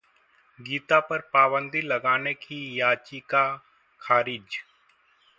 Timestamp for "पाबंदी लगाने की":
1.33-2.59